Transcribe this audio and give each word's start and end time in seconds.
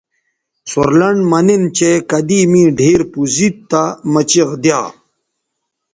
سور 0.69 0.89
لنڈ 0.99 1.19
مہ 1.29 1.39
نِن 1.45 1.63
چہء 1.77 1.95
کدی 2.09 2.39
می 2.51 2.63
ڈِھیر 2.77 3.01
پوزید 3.11 3.55
تی 3.69 3.83
مہ 4.11 4.21
چیغ 4.29 4.49
دیا 4.63 4.79